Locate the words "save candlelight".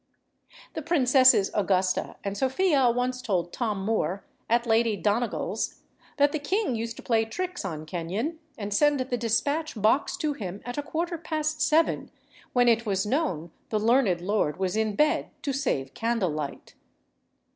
15.53-16.73